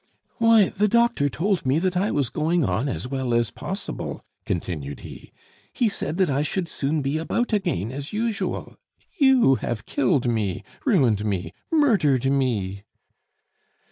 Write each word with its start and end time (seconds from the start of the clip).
"Why, 0.37 0.69
the 0.69 0.87
doctor 0.87 1.29
told 1.29 1.63
me 1.63 1.77
that 1.77 1.95
I 1.95 2.09
was 2.09 2.29
going 2.31 2.65
on 2.65 2.89
as 2.89 3.07
well 3.07 3.35
as 3.35 3.51
possible," 3.51 4.25
continued 4.47 5.01
he; 5.01 5.31
"he 5.73 5.89
said 5.89 6.17
that 6.17 6.27
I 6.31 6.41
should 6.41 6.67
soon 6.67 7.03
be 7.03 7.19
about 7.19 7.53
again 7.53 7.91
as 7.91 8.11
usual. 8.11 8.77
You 9.19 9.53
have 9.59 9.85
killed 9.85 10.27
me, 10.27 10.63
ruined 10.87 11.23
me, 11.23 11.53
murdered 11.71 12.25
me!" 12.31 12.83